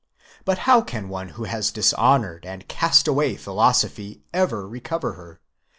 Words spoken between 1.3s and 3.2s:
who has dishonoured and cast